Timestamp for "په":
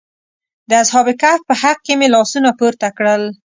1.49-1.53